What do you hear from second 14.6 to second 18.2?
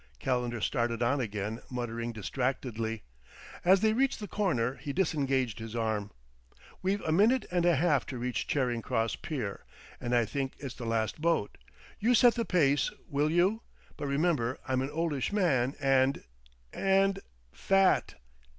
I'm an oldish man and and fat."